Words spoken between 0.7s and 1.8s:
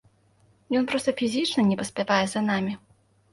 Ён проста фізічна не